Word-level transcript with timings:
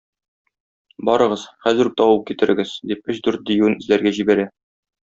Барыгыз,- 1.09 1.43
хәзер 1.67 1.91
үк 1.91 1.99
табып 2.03 2.27
китерегез!- 2.31 2.75
дип, 2.93 3.05
өч-дүрт 3.17 3.47
диюен 3.53 3.79
эзләргә 3.85 4.19
җибәрә. 4.21 4.53